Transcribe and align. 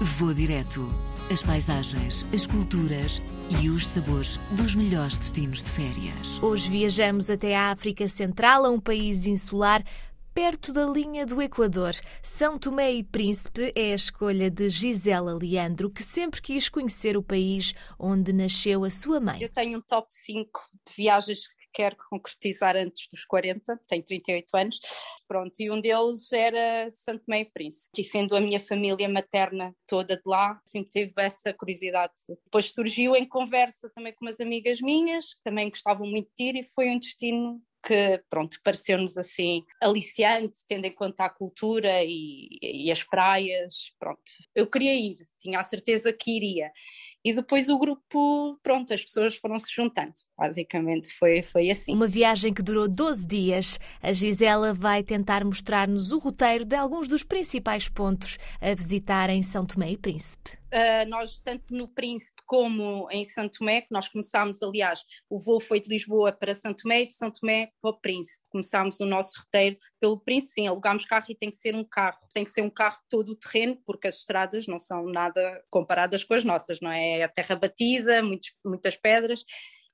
Vou 0.00 0.32
direto. 0.32 0.88
As 1.28 1.42
paisagens, 1.42 2.24
as 2.32 2.46
culturas 2.46 3.20
e 3.60 3.68
os 3.68 3.84
sabores 3.84 4.36
dos 4.52 4.76
melhores 4.76 5.18
destinos 5.18 5.60
de 5.60 5.68
férias. 5.70 6.40
Hoje 6.40 6.70
viajamos 6.70 7.28
até 7.28 7.56
a 7.56 7.72
África 7.72 8.06
Central, 8.06 8.64
a 8.64 8.70
um 8.70 8.78
país 8.78 9.26
insular 9.26 9.82
perto 10.32 10.72
da 10.72 10.86
linha 10.86 11.26
do 11.26 11.42
Equador. 11.42 11.96
São 12.22 12.56
Tomé 12.56 12.92
e 12.92 13.02
Príncipe 13.02 13.72
é 13.74 13.90
a 13.90 13.96
escolha 13.96 14.48
de 14.48 14.70
Gisela 14.70 15.36
Leandro, 15.36 15.90
que 15.90 16.04
sempre 16.04 16.40
quis 16.40 16.68
conhecer 16.68 17.16
o 17.16 17.22
país 17.22 17.74
onde 17.98 18.32
nasceu 18.32 18.84
a 18.84 18.90
sua 18.90 19.18
mãe. 19.18 19.42
Eu 19.42 19.48
tenho 19.48 19.80
um 19.80 19.82
top 19.82 20.06
5 20.10 20.60
de 20.86 20.94
viagens 20.96 21.40
quero 21.78 21.96
concretizar 22.10 22.74
antes 22.74 23.06
dos 23.08 23.24
40, 23.24 23.80
tenho 23.86 24.02
38 24.02 24.56
anos, 24.56 24.80
pronto, 25.28 25.54
e 25.60 25.70
um 25.70 25.80
deles 25.80 26.32
era 26.32 26.90
Santo 26.90 27.22
Meio 27.28 27.48
Príncipe, 27.52 28.00
e 28.00 28.04
sendo 28.04 28.34
a 28.34 28.40
minha 28.40 28.58
família 28.58 29.08
materna 29.08 29.72
toda 29.86 30.16
de 30.16 30.22
lá, 30.26 30.60
sempre 30.64 30.90
tive 30.90 31.12
essa 31.18 31.54
curiosidade. 31.54 32.14
Depois 32.44 32.72
surgiu 32.72 33.14
em 33.14 33.24
conversa 33.24 33.88
também 33.94 34.12
com 34.12 34.24
umas 34.24 34.40
amigas 34.40 34.80
minhas, 34.80 35.34
que 35.34 35.42
também 35.44 35.70
gostavam 35.70 36.04
muito 36.04 36.28
de 36.36 36.44
ir, 36.46 36.56
e 36.56 36.64
foi 36.64 36.90
um 36.90 36.98
destino 36.98 37.62
que, 37.80 38.20
pronto, 38.28 38.58
pareceu-nos 38.64 39.16
assim 39.16 39.64
aliciante, 39.80 40.58
tendo 40.68 40.84
em 40.84 40.92
conta 40.92 41.26
a 41.26 41.30
cultura 41.30 42.02
e, 42.02 42.58
e, 42.60 42.90
as 42.90 43.04
praias, 43.04 43.92
pronto. 44.00 44.20
Eu 44.52 44.66
queria 44.66 44.94
ir, 44.94 45.18
tinha 45.38 45.60
a 45.60 45.62
certeza 45.62 46.12
que 46.12 46.36
iria. 46.36 46.72
E 47.24 47.32
depois 47.32 47.68
o 47.68 47.78
grupo, 47.78 48.58
pronto, 48.62 48.94
as 48.94 49.02
pessoas 49.02 49.36
foram 49.36 49.58
se 49.58 49.72
juntando. 49.74 50.12
Basicamente 50.36 51.12
foi, 51.18 51.42
foi 51.42 51.70
assim. 51.70 51.92
Uma 51.92 52.06
viagem 52.06 52.54
que 52.54 52.62
durou 52.62 52.88
12 52.88 53.26
dias. 53.26 53.78
A 54.00 54.12
Gisela 54.12 54.72
vai 54.72 55.02
tentar 55.02 55.44
mostrar-nos 55.44 56.12
o 56.12 56.18
roteiro 56.18 56.64
de 56.64 56.76
alguns 56.76 57.08
dos 57.08 57.22
principais 57.22 57.88
pontos 57.88 58.38
a 58.60 58.74
visitar 58.74 59.30
em 59.30 59.42
São 59.42 59.66
Tomé 59.66 59.92
e 59.92 59.96
Príncipe. 59.96 60.58
Uh, 60.68 61.08
nós, 61.08 61.40
tanto 61.40 61.74
no 61.74 61.88
Príncipe 61.88 62.42
como 62.46 63.08
em 63.10 63.24
Santo 63.24 63.58
Tomé, 63.58 63.80
que 63.80 63.88
nós 63.90 64.06
começámos, 64.06 64.62
aliás, 64.62 65.02
o 65.28 65.38
voo 65.38 65.58
foi 65.58 65.80
de 65.80 65.88
Lisboa 65.88 66.30
para 66.30 66.52
Santo 66.52 66.82
Tomé 66.82 67.02
e 67.02 67.06
de 67.06 67.14
Santo 67.14 67.40
Tomé 67.40 67.70
para 67.80 67.90
o 67.90 67.98
Príncipe. 67.98 68.44
Começámos 68.50 69.00
o 69.00 69.06
nosso 69.06 69.40
roteiro 69.40 69.78
pelo 69.98 70.20
Príncipe, 70.20 70.52
sim, 70.52 70.66
alugámos 70.66 71.06
carro 71.06 71.24
e 71.30 71.34
tem 71.34 71.50
que 71.50 71.56
ser 71.56 71.74
um 71.74 71.84
carro, 71.84 72.18
tem 72.34 72.44
que 72.44 72.50
ser 72.50 72.60
um 72.60 72.68
carro 72.68 72.98
todo 73.08 73.30
o 73.30 73.36
terreno, 73.36 73.78
porque 73.86 74.08
as 74.08 74.16
estradas 74.16 74.66
não 74.66 74.78
são 74.78 75.06
nada 75.06 75.40
comparadas 75.70 76.22
com 76.22 76.34
as 76.34 76.44
nossas, 76.44 76.80
não 76.82 76.92
é? 76.92 77.07
É 77.16 77.24
a 77.24 77.28
terra 77.28 77.56
batida, 77.56 78.22
muitos, 78.22 78.52
muitas 78.64 78.96
pedras. 78.96 79.44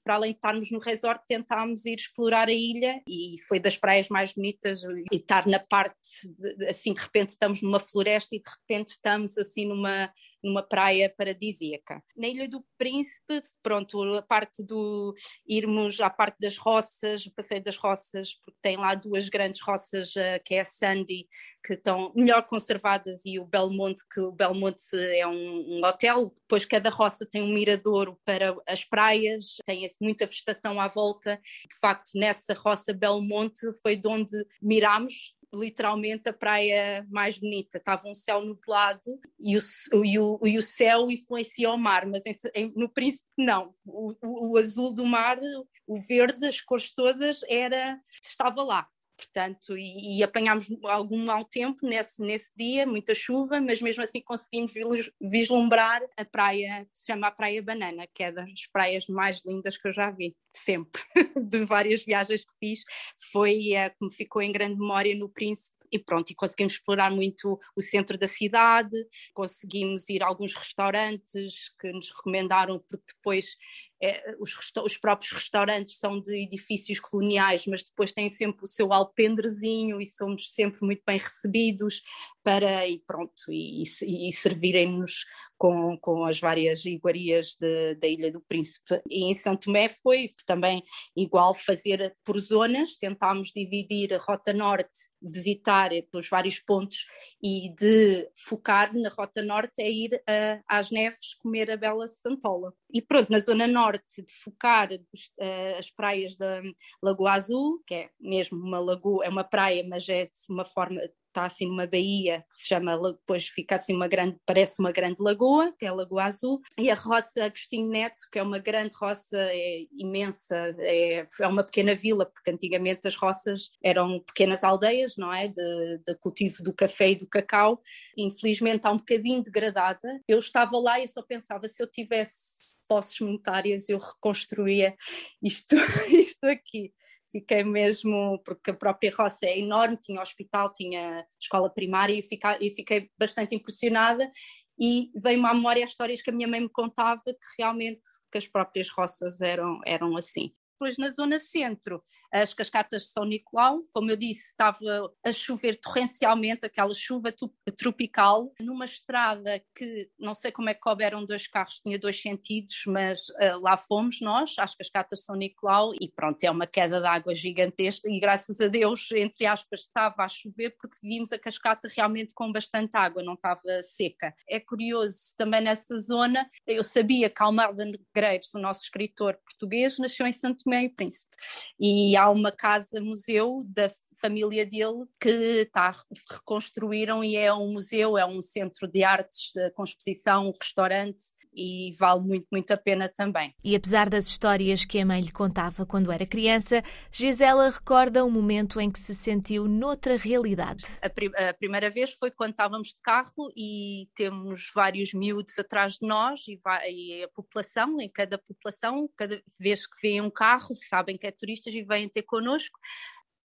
Para 0.05 0.17
além 0.17 0.33
de 0.33 0.37
estarmos 0.37 0.71
no 0.71 0.79
resort, 0.79 1.25
tentámos 1.27 1.87
ir 1.87 1.95
explorar 1.95 2.49
a 2.49 2.53
ilha 2.53 3.01
e 3.09 3.37
foi 3.49 3.59
das 3.59 3.79
praias 3.79 4.11
mais 4.11 4.35
bonitas. 4.35 4.83
E 5.11 5.17
estar 5.17 5.47
na 5.47 5.59
parte, 5.59 5.97
de, 6.39 6.67
assim, 6.67 6.93
de 6.93 7.01
repente 7.01 7.31
estamos 7.31 7.63
numa 7.63 7.81
floresta 7.81 8.37
e 8.37 8.39
de 8.41 8.51
repente 8.51 8.89
estamos 8.89 9.39
assim 9.39 9.67
numa 9.67 10.13
numa 10.45 10.63
praia 10.63 11.13
paradisíaca. 11.17 12.03
Na 12.17 12.29
Ilha 12.29 12.49
do 12.49 12.65
Príncipe, 12.77 13.41
pronto, 13.63 14.03
a 14.15 14.23
parte 14.23 14.63
do 14.63 15.15
irmos 15.49 16.01
à 16.01 16.11
parte 16.11 16.37
das 16.39 16.59
roças, 16.59 17.27
o 17.27 17.35
passeio 17.35 17.65
das 17.65 17.77
roças, 17.77 18.35
porque 18.45 18.59
tem 18.61 18.77
lá 18.77 18.95
duas 18.95 19.29
grandes 19.29 19.61
roças, 19.63 20.15
eh, 20.17 20.39
que 20.39 20.55
é 20.55 20.61
a 20.61 20.65
Sandy, 20.65 21.27
que 21.65 21.75
estão 21.75 22.13
melhor 22.15 22.47
conservadas, 22.47 23.25
e 23.25 23.39
o 23.39 23.45
Belmonte, 23.45 24.03
que 24.13 24.21
o 24.21 24.33
Belmonte 24.33 24.83
é 24.95 25.27
um, 25.27 25.79
um 25.79 25.85
hotel, 25.85 26.27
depois 26.27 26.65
cada 26.65 26.91
roça 26.91 27.27
tem 27.27 27.43
um 27.43 27.53
miradouro 27.53 28.19
para 28.25 28.55
as 28.69 28.85
praias, 28.85 29.57
tem 29.65 29.87
muita 30.01 30.27
vegetação 30.27 30.79
à 30.79 30.89
volta, 30.89 31.41
de 31.43 31.79
facto 31.81 32.11
nessa 32.15 32.53
roça 32.55 32.93
Belmonte 32.93 33.61
foi 33.83 33.97
de 33.97 34.07
onde 34.07 34.33
mirámos 34.61 35.35
literalmente 35.55 36.29
a 36.29 36.33
praia 36.33 37.07
mais 37.11 37.39
bonita. 37.39 37.79
Estava 37.79 38.09
um 38.09 38.15
céu 38.15 38.45
nublado 38.45 39.19
e 39.39 39.57
o, 39.57 39.61
e 40.05 40.19
o, 40.19 40.41
e 40.45 40.59
o 40.59 40.63
céu 40.63 41.11
influencia 41.11 41.71
o 41.71 41.79
mar, 41.79 42.07
mas 42.07 42.25
em, 42.27 42.35
em, 42.55 42.73
no 42.77 42.89
Príncipe 42.89 43.25
não. 43.39 43.75
O, 43.85 44.13
o, 44.23 44.53
o, 44.53 44.59
azul 44.59 44.95
do 44.95 45.07
mar, 45.07 45.39
o 45.87 45.97
verde, 45.97 46.47
as 46.47 46.61
cores 46.61 46.93
todas, 46.93 47.41
era 47.49 47.99
estava 48.23 48.63
lá 48.63 48.89
portanto, 49.25 49.77
e, 49.77 50.19
e, 50.19 50.23
apanhámos 50.23 50.69
algum 50.85 51.25
mau 51.25 51.45
tempo 51.45 51.87
nesse, 51.87 52.23
nesse 52.23 52.51
dia, 52.57 52.87
muita 52.87 53.15
chuva, 53.15 53.61
mas 53.61 53.81
mesmo 53.81 54.03
assim 54.03 54.21
conseguimos 54.21 54.73
vislumbrar 55.21 56.03
a 56.17 56.25
praia, 56.25 56.85
que 56.85 56.99
se 56.99 57.07
chama 57.07 57.29
a 57.29 57.31
Praia 57.31 57.63
Banana, 57.63 58.07
que 58.13 58.23
é 58.23 58.33
das 58.33 58.67
praias 58.73 59.07
mais 59.09 59.45
lindas 59.45 59.77
que 59.77 59.89
eu 59.89 59.93
já 59.93 60.11
vi, 60.11 60.37
sempre, 60.53 61.03
de 61.49 61.65
várias 61.65 62.05
viagens 62.05 62.45
que 62.45 62.53
fiz, 62.59 62.85
foi 63.33 63.75
a 63.77 63.91
que 63.91 64.05
me 64.05 64.13
ficou 64.13 64.43
em 64.43 64.53
grande 64.53 64.79
memória 64.79 65.15
no 65.17 65.29
Príncipe, 65.29 65.75
e 65.95 65.99
pronto, 65.99 66.29
e 66.29 66.35
conseguimos 66.35 66.73
explorar 66.73 67.09
muito 67.09 67.59
o 67.77 67.81
centro 67.81 68.19
da 68.19 68.27
cidade, 68.27 68.97
conseguimos 69.33 70.09
ir 70.09 70.25
a 70.25 70.27
alguns 70.27 70.53
restaurantes 70.53 71.71
que 71.81 71.93
nos 71.93 72.11
recomendaram, 72.11 72.81
porque 72.81 73.13
depois 73.15 73.57
é, 74.05 74.37
os, 74.39 74.55
os, 74.85 74.99
próprios 74.99 75.33
restaurantes 75.33 75.99
são 75.99 76.21
de 76.21 76.43
edifícios 76.43 77.01
coloniais, 77.01 77.67
mas 77.67 77.83
depois 77.83 78.13
têm 78.13 78.29
sempre 78.29 78.65
o 78.65 78.69
seu 78.69 78.93
alpendrezinho 78.93 80.01
e 80.01 80.07
somos 80.07 80.51
sempre 80.53 80.85
muito 80.85 81.03
bem 81.07 81.19
recebidos 81.19 82.03
para, 82.43 82.87
e 82.87 82.99
pronto, 83.01 83.51
e, 83.51 83.83
e, 84.03 84.29
e 84.29 84.33
servirem-nos 84.33 85.25
com, 85.57 85.97
com 85.99 86.25
as 86.25 86.39
várias 86.39 86.85
iguarias 86.85 87.57
de, 87.59 87.95
da 87.95 88.07
Ilha 88.07 88.31
do 88.31 88.41
Príncipe. 88.41 89.01
E 89.09 89.25
em 89.25 89.35
São 89.35 89.57
Tomé 89.57 89.89
foi 89.89 90.29
também 90.47 90.83
igual 91.17 91.55
fazer 91.55 92.15
por 92.25 92.39
zonas, 92.39 92.97
tentámos 92.97 93.53
dividir 93.53 94.13
a 94.13 94.19
Rota 94.19 94.53
Norte, 94.53 95.09
visitar 95.23 95.91
pelos 96.11 96.29
vários 96.29 96.61
pontos 96.61 97.07
e 97.43 97.73
de 97.75 98.29
focar 98.47 98.95
na 98.95 99.09
Rota 99.09 99.43
Norte 99.43 99.81
é 99.81 99.91
ir 99.91 100.15
uh, 100.15 100.63
às 100.69 100.91
neves 100.91 101.35
comer 101.35 101.71
a 101.71 101.77
Bela 101.77 102.07
Santola. 102.09 102.75
E 102.95 103.03
pronto, 103.03 103.31
na 103.31 103.41
Zona 103.41 103.67
Norte 103.67 104.23
de 104.23 104.33
focar 104.45 104.89
uh, 104.93 105.79
as 105.79 105.91
praias 105.91 106.37
da 106.37 106.63
Lagoa 107.03 107.33
Azul, 107.33 107.83
que 107.85 107.95
é 107.95 108.11
mesmo 108.21 108.57
uma 108.57 108.79
lagoa, 108.79 109.25
é 109.25 109.29
uma 109.29 109.43
praia, 109.43 109.85
mas 109.87 110.09
é 110.09 110.27
de 110.27 110.31
uma 110.49 110.65
forma 110.65 111.01
está 111.35 111.45
assim 111.45 111.67
numa 111.67 111.87
baía 111.87 112.43
que 112.43 112.55
se 112.55 112.69
chama, 112.69 112.97
depois 113.13 113.49
fica 113.49 113.75
assim 113.75 113.95
uma 113.95 114.07
grande, 114.07 114.39
parece 114.47 114.81
uma 114.81 114.93
grande 114.93 115.17
lagoa, 115.19 115.75
que 115.77 115.85
é 115.85 115.89
a 115.89 115.93
Lagoa 115.93 116.25
Azul, 116.25 116.61
e 116.79 116.89
a 116.89 116.95
roça 116.95 117.45
Agostinho 117.45 117.89
Neto, 117.89 118.23
que 118.31 118.39
é 118.39 118.43
uma 118.43 118.61
grande 118.61 118.95
roça, 118.97 119.37
é 119.37 119.81
imensa, 119.99 120.57
é, 120.79 121.27
é 121.41 121.47
uma 121.49 121.65
pequena 121.65 121.95
vila, 121.95 122.25
porque 122.25 122.51
antigamente 122.51 123.09
as 123.09 123.17
roças 123.17 123.71
eram 123.83 124.21
pequenas 124.21 124.63
aldeias, 124.63 125.17
não 125.17 125.33
é, 125.33 125.49
de, 125.49 125.99
de 126.07 126.15
cultivo 126.21 126.63
do 126.63 126.73
café 126.73 127.11
e 127.11 127.17
do 127.17 127.27
cacau, 127.27 127.83
infelizmente 128.17 128.77
está 128.77 128.93
um 128.93 128.99
bocadinho 128.99 129.43
degradada, 129.43 130.21
eu 130.29 130.39
estava 130.39 130.79
lá 130.79 131.01
e 131.01 131.09
só 131.09 131.21
pensava, 131.21 131.67
se 131.67 131.83
eu 131.83 131.91
tivesse 131.91 132.54
posses 132.87 133.19
monetárias 133.21 133.89
eu 133.89 133.99
reconstruía 133.99 134.95
isto, 135.43 135.77
isto 136.11 136.45
aqui. 136.45 136.93
Fiquei 137.31 137.65
mesmo, 137.65 138.41
porque 138.45 138.71
a 138.71 138.75
própria 138.75 139.13
roça 139.13 139.47
é 139.47 139.59
enorme, 139.59 139.97
tinha 139.97 140.23
hospital, 140.23 140.73
tinha 140.73 141.27
escola 141.41 141.69
primária 141.69 142.15
e, 142.15 142.23
fica, 142.23 142.57
e 142.61 142.71
fiquei 142.71 143.11
bastante 143.19 143.55
impressionada. 143.57 144.31
E 144.79 145.11
veio-me 145.17 145.47
à 145.47 145.55
memória 145.55 145.83
as 145.83 145.91
histórias 145.91 146.23
que 146.23 146.31
a 146.31 146.33
minha 146.33 146.49
mãe 146.49 146.61
me 146.61 146.69
contava 146.69 147.21
que 147.25 147.35
realmente 147.59 148.03
que 148.31 148.39
as 148.39 148.47
próprias 148.47 148.89
roças 148.89 149.41
eram, 149.41 149.81
eram 149.85 150.17
assim 150.17 150.53
depois 150.85 150.99
na 150.99 151.09
zona 151.09 151.39
centro, 151.39 152.03
as 152.31 152.53
cascatas 152.53 153.03
de 153.03 153.09
São 153.09 153.25
Nicolau, 153.25 153.81
como 153.93 154.11
eu 154.11 154.17
disse, 154.17 154.51
estava 154.51 154.79
a 155.25 155.33
chover 155.33 155.81
torrencialmente, 155.81 156.67
aquela 156.67 156.93
chuva 156.93 157.35
tropical, 157.79 158.53
numa 158.61 158.85
estrada 158.85 159.63
que 159.75 160.11
não 160.19 160.35
sei 160.35 160.53
como 160.53 160.69
é 160.69 160.75
que 160.75 160.81
couberam 160.81 161.25
dois 161.25 161.47
carros, 161.47 161.81
tinha 161.81 161.99
dois 161.99 162.21
sentidos, 162.21 162.83
mas 162.87 163.31
uh, 163.31 163.61
lá 163.63 163.79
fomos 163.79 164.21
nós, 164.21 164.59
às 164.59 164.75
cascatas 164.75 165.21
de 165.21 165.25
São 165.25 165.37
Nicolau, 165.37 165.95
e 165.99 166.11
pronto, 166.11 166.45
é 166.45 166.51
uma 166.51 166.67
queda 166.67 167.01
de 167.01 167.07
água 167.07 167.35
gigantesca, 167.35 168.07
e 168.11 168.21
graças 168.21 168.61
a 168.61 168.69
Deus, 168.69 169.11
entre 169.13 169.47
aspas, 169.47 169.81
estava 169.81 170.23
a 170.23 170.29
chover, 170.29 170.77
porque 170.79 170.99
vimos 171.03 171.33
a 171.33 171.39
cascata 171.39 171.89
realmente 171.97 172.35
com 172.35 172.53
bastante 172.53 172.95
água, 172.95 173.23
não 173.23 173.35
estava 173.35 173.83
seca. 173.83 174.35
É 174.47 174.61
curioso 174.61 175.35
também 175.39 175.63
nessa 175.63 175.99
zona, 175.99 176.47
eu 176.67 176.83
sabia 176.83 177.31
que 177.31 177.43
Almada 177.43 177.87
Negreiros, 177.87 178.53
o 178.55 178.59
nosso 178.59 178.83
escritor 178.83 179.39
português, 179.47 179.99
nasceu 179.99 180.27
em 180.27 180.33
Santo 180.33 180.65
E 180.83 180.89
Príncipe. 180.89 181.35
E 181.79 182.17
há 182.17 182.31
uma 182.31 182.51
casa-museu 182.51 183.61
da 183.67 183.89
família 184.25 184.65
dele 184.65 185.05
que 185.21 185.29
está, 185.29 185.93
reconstruíram 186.31 187.23
e 187.23 187.37
é 187.37 187.53
um 187.53 187.75
museu, 187.75 188.17
é 188.17 188.25
um 188.25 188.41
centro 188.41 188.89
de 188.89 189.05
artes 189.05 189.53
com 189.75 189.85
exposição, 189.85 190.49
um 190.49 190.53
restaurante 190.59 191.23
e 191.57 191.93
vale 191.99 192.21
muito, 192.21 192.47
muito 192.51 192.71
a 192.73 192.77
pena 192.77 193.09
também. 193.09 193.55
E 193.63 193.77
apesar 193.77 194.11
das 194.11 194.27
histórias 194.27 194.85
que 194.85 194.99
a 194.99 195.07
mãe 195.07 195.21
lhe 195.21 195.31
contava 195.31 195.87
quando 195.87 196.11
era 196.11 196.27
criança, 196.27 196.83
Gisela 197.13 197.71
recorda 197.71 198.25
um 198.25 198.31
momento 198.31 198.81
em 198.81 198.91
que 198.91 198.99
se 198.99 199.15
sentiu 199.15 199.69
noutra 199.69 200.17
realidade. 200.17 200.85
A, 201.01 201.09
pri 201.09 201.31
a 201.37 201.55
primeira 201.55 201.91
vez 201.91 202.13
foi 202.15 202.31
quando 202.31 202.51
estávamos 202.51 202.89
de 202.89 203.01
carro 203.03 203.53
e 203.57 204.09
temos 204.17 204.71
vários 204.75 205.13
miúdos 205.15 205.59
atrás 205.59 205.95
de 205.95 206.07
nós 206.07 206.41
e, 206.49 206.59
e 206.91 207.23
a 207.23 207.29
população, 207.29 208.01
em 208.01 208.11
cada 208.11 208.39
população, 208.39 209.09
cada 209.17 209.41
vez 209.61 209.87
que 209.87 209.95
vem 210.03 210.21
um 210.21 210.31
carro, 210.31 210.75
sabem 210.75 211.17
que 211.17 211.27
é 211.27 211.31
turistas 211.31 211.73
e 211.75 211.83
vêm 211.83 212.09
ter 212.09 212.23
connosco, 212.23 212.79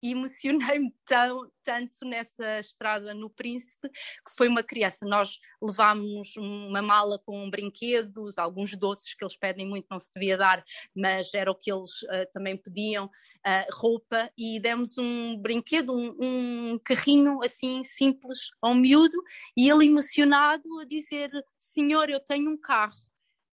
emocionei-me 0.03 0.95
tão, 1.05 1.51
tanto 1.65 2.05
nessa 2.05 2.61
estrada 2.61 3.15
no 3.15 3.31
Príncipe, 3.31 3.89
que 3.91 4.35
foi 4.37 4.49
uma 4.49 4.63
criança. 4.63 5.07
Nós 5.07 5.39
levámos 5.63 6.37
uma 6.37 6.83
mala 6.83 7.19
com 7.25 7.51
brinquedos, 7.51 8.39
alguns 8.39 8.77
doces 8.77 9.15
que 9.15 9.25
eles 9.25 9.37
pedem 9.37 9.67
muito, 9.67 9.87
não 9.91 9.99
se 9.99 10.13
devia 10.15 10.37
dar, 10.37 10.63
mas 10.95 11.33
era 11.35 11.51
o 11.51 11.55
que 11.55 11.73
eles 11.73 12.03
uh, 12.03 12.31
também 12.33 12.57
pediam, 12.57 13.07
uh, 13.07 13.75
roupa, 13.75 14.31
e 14.37 14.61
demos 14.61 14.97
um 14.99 15.37
brinquedo, 15.37 15.93
um, 15.93 16.17
um 16.21 16.79
carrinho 16.79 17.43
assim 17.43 17.83
simples 17.85 18.51
ao 18.63 18.75
miúdo, 18.75 19.17
e 19.57 19.69
ele 19.69 19.87
emocionado 19.87 20.79
a 20.81 20.85
dizer: 20.85 21.31
Senhor, 21.57 22.09
eu 22.09 22.21
tenho 22.21 22.51
um 22.51 22.57
carro. 22.57 22.97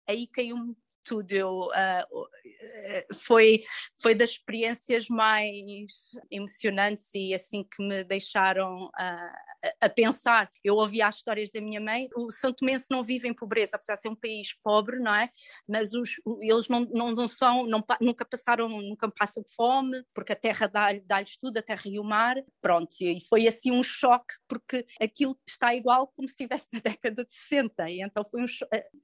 Aí 0.06 0.26
caiu-me 0.26 0.76
tudo. 1.04 1.32
Eu, 1.32 1.68
uh, 1.68 3.14
foi, 3.14 3.60
foi 4.00 4.14
das 4.14 4.30
experiências 4.30 5.08
mais 5.08 6.12
emocionantes 6.30 7.14
e 7.14 7.34
assim 7.34 7.64
que 7.64 7.86
me 7.86 8.04
deixaram 8.04 8.86
uh, 8.86 9.54
a 9.80 9.88
pensar. 9.88 10.50
Eu 10.62 10.76
ouvia 10.76 11.06
as 11.06 11.16
histórias 11.16 11.50
da 11.50 11.60
minha 11.60 11.80
mãe. 11.80 12.08
O 12.16 12.30
Santo 12.30 12.56
Tomense 12.56 12.86
não 12.90 13.04
vive 13.04 13.28
em 13.28 13.34
pobreza, 13.34 13.76
apesar 13.76 13.94
de 13.94 14.00
ser 14.00 14.08
um 14.08 14.16
país 14.16 14.54
pobre, 14.62 14.98
não 14.98 15.14
é? 15.14 15.30
Mas 15.68 15.92
os, 15.92 16.10
eles 16.40 16.68
não, 16.68 16.80
não, 16.92 17.10
não 17.12 17.28
são, 17.28 17.66
não, 17.66 17.84
nunca 18.00 18.24
passaram, 18.24 18.68
nunca 18.68 19.10
passam 19.10 19.44
fome, 19.54 20.02
porque 20.14 20.32
a 20.32 20.36
terra 20.36 20.66
dá-lhes 20.66 21.02
dá 21.06 21.22
tudo, 21.40 21.58
a 21.58 21.62
terra 21.62 21.82
e 21.86 21.98
o 21.98 22.04
mar. 22.04 22.36
Pronto, 22.60 22.94
e 23.00 23.18
foi 23.28 23.46
assim 23.46 23.70
um 23.70 23.82
choque, 23.82 24.34
porque 24.48 24.86
aquilo 25.00 25.36
está 25.46 25.74
igual 25.74 26.08
como 26.08 26.28
se 26.28 26.34
estivesse 26.34 26.66
na 26.72 26.80
década 26.80 27.24
de 27.24 27.32
60. 27.32 27.90
E 27.90 28.02
então 28.02 28.24
foi 28.24 28.42
um, 28.42 28.46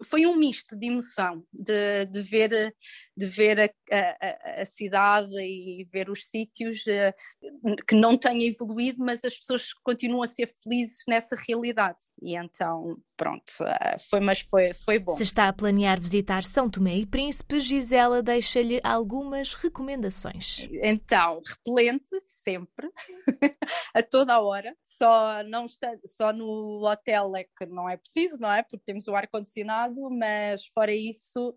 foi 0.05 0.27
um 0.27 0.37
misto 0.37 0.77
de 0.77 0.87
emoção, 0.87 1.45
de 1.53 1.90
de, 2.05 2.23
ver, 2.23 2.75
de 3.17 3.27
ver 3.27 3.61
a, 3.61 3.71
a, 3.91 4.63
a, 4.63 4.65
cidade 4.65 5.35
e 5.37 5.85
ver 5.93 6.11
os 6.11 6.27
sítios 6.27 6.85
uh, 6.87 7.77
que 7.87 7.95
não 7.95 8.17
têm 8.17 8.47
evoluído, 8.47 9.05
mas 9.05 9.25
as 9.25 9.39
pessoas 9.39 9.73
continuam 9.83 10.23
a 10.23 10.27
ser 10.27 10.53
felizes 10.63 11.05
nessa 11.09 11.37
realidade. 11.37 11.99
E 12.23 12.37
então, 12.37 12.97
pronto, 13.17 13.51
uh, 13.61 13.99
foi, 14.09 14.21
mas 14.21 14.41
foi, 14.41 14.75
foi 14.75 14.99
bom. 14.99 15.17
Se 15.17 15.23
está 15.23 15.49
a 15.49 15.53
planear 15.53 16.01
visitar 16.01 16.43
São 16.45 16.69
Tomé 16.71 16.97
e 16.97 17.07
Príncipe, 17.07 17.61
Gisela 17.61 18.23
deixa-lhe 18.23 18.81
algumas 18.83 19.55
recomendações. 19.55 20.69
Então, 20.83 21.41
repelente, 21.47 22.11
sempre, 22.43 22.89
a 23.95 24.03
toda 24.03 24.35
a 24.35 24.41
hora, 24.41 24.75
só, 24.85 25.43
não 25.45 25.67
está, 25.67 25.93
só 26.07 26.33
no 26.33 26.85
hotel 26.87 27.37
é 27.37 27.45
que 27.45 27.67
não 27.67 27.89
é 27.89 27.97
preciso, 27.97 28.39
não 28.39 28.51
é? 28.51 28.63
Porque 28.63 28.85
temos 28.85 29.07
o 29.09 29.15
ar-condicionado, 29.15 30.11
mas 30.11 30.67
fora 30.67 30.93
isso, 30.93 31.55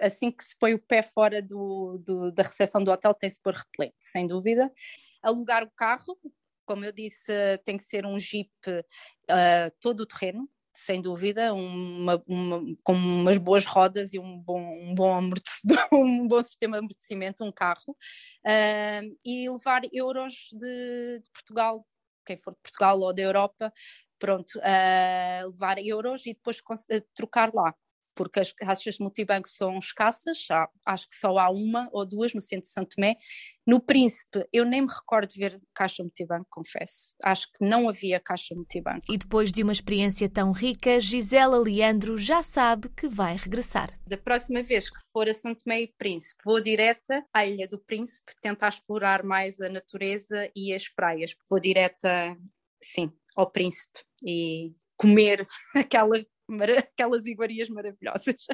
assim 0.00 0.30
que 0.30 0.44
se 0.44 0.56
põe 0.58 0.74
o 0.74 0.78
pé 0.78 1.02
fora 1.02 1.42
do, 1.42 1.98
do, 2.04 2.32
da 2.32 2.42
recepção 2.42 2.82
do 2.82 2.90
hotel, 2.90 3.14
tem-se 3.14 3.40
por 3.40 3.54
repelente, 3.54 3.96
sem 3.98 4.26
dúvida. 4.26 4.72
Alugar 5.22 5.64
o 5.64 5.70
carro, 5.70 6.18
como 6.64 6.84
eu 6.84 6.92
disse, 6.92 7.32
tem 7.64 7.76
que 7.76 7.84
ser 7.84 8.04
um 8.04 8.18
Jeep 8.18 8.50
uh, 8.68 9.72
todo 9.80 10.00
o 10.00 10.06
terreno, 10.06 10.48
sem 10.74 11.00
dúvida, 11.00 11.54
uma, 11.54 12.22
uma, 12.26 12.60
com 12.84 12.92
umas 12.92 13.38
boas 13.38 13.64
rodas 13.64 14.12
e 14.12 14.18
um 14.18 14.38
bom, 14.38 14.60
um 14.60 14.94
bom 14.94 15.18
um 15.92 16.28
bom 16.28 16.42
sistema 16.42 16.76
de 16.76 16.80
amortecimento, 16.80 17.44
um 17.44 17.52
carro, 17.52 17.96
uh, 18.44 19.16
e 19.24 19.48
levar 19.48 19.82
euros 19.92 20.50
de, 20.52 21.20
de, 21.20 21.30
Portugal, 21.32 21.86
quem 22.26 22.36
for 22.36 22.52
de 22.52 22.60
Portugal 22.62 23.00
ou 23.00 23.14
da 23.14 23.22
Europa, 23.22 23.72
pronto, 24.18 24.58
uh, 24.58 25.46
levar 25.46 25.78
euros 25.78 26.26
e 26.26 26.34
depois 26.34 26.60
trocar 27.14 27.54
lá 27.54 27.74
porque 28.16 28.40
as 28.40 28.52
caixas 28.52 28.96
de 28.96 29.02
multibanco 29.02 29.48
são 29.48 29.78
escassas, 29.78 30.46
acho 30.84 31.08
que 31.08 31.14
só 31.14 31.38
há 31.38 31.50
uma 31.50 31.88
ou 31.92 32.04
duas 32.06 32.32
no 32.34 32.40
centro 32.40 32.62
de 32.64 32.70
Santo 32.70 32.96
Tomé. 32.96 33.16
No 33.66 33.78
Príncipe, 33.80 34.46
eu 34.52 34.64
nem 34.64 34.82
me 34.82 34.88
recordo 34.88 35.28
de 35.28 35.38
ver 35.38 35.60
caixa 35.74 36.02
multibanco, 36.02 36.46
confesso. 36.50 37.14
Acho 37.22 37.46
que 37.52 37.64
não 37.64 37.88
havia 37.88 38.18
caixa 38.18 38.54
multibanco. 38.54 39.12
E 39.12 39.18
depois 39.18 39.52
de 39.52 39.62
uma 39.62 39.72
experiência 39.72 40.28
tão 40.28 40.50
rica, 40.50 40.98
Gisela 41.00 41.58
Leandro 41.58 42.16
já 42.16 42.42
sabe 42.42 42.88
que 42.88 43.06
vai 43.06 43.36
regressar. 43.36 43.90
Da 44.06 44.16
próxima 44.16 44.62
vez 44.62 44.88
que 44.88 45.00
for 45.12 45.28
a 45.28 45.34
Santo 45.34 45.62
Tomé 45.64 45.82
e 45.82 45.94
Príncipe, 45.98 46.42
vou 46.44 46.60
direta 46.60 47.24
à 47.32 47.44
Ilha 47.44 47.68
do 47.68 47.78
Príncipe, 47.78 48.32
tentar 48.40 48.68
explorar 48.68 49.22
mais 49.22 49.60
a 49.60 49.68
natureza 49.68 50.50
e 50.56 50.72
as 50.72 50.88
praias. 50.88 51.36
Vou 51.50 51.60
direta, 51.60 52.36
sim, 52.82 53.12
ao 53.36 53.50
Príncipe 53.50 54.00
e 54.24 54.74
comer 54.96 55.44
aquela 55.76 56.24
aquelas 56.78 57.26
iguarias 57.26 57.68
maravilhosas. 57.68 58.46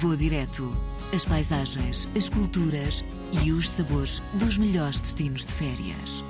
Vou 0.00 0.16
direto. 0.16 0.70
As 1.14 1.24
paisagens, 1.24 2.08
as 2.16 2.28
culturas 2.28 3.04
e 3.44 3.52
os 3.52 3.70
sabores 3.70 4.20
dos 4.34 4.58
melhores 4.58 4.98
destinos 5.00 5.46
de 5.46 5.52
férias. 5.52 6.24